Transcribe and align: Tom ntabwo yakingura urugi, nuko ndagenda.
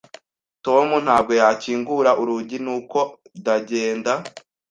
Tom 0.65 0.87
ntabwo 1.05 1.31
yakingura 1.41 2.11
urugi, 2.21 2.57
nuko 2.65 2.99
ndagenda. 3.39 4.13